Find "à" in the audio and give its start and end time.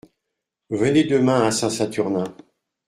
1.45-1.51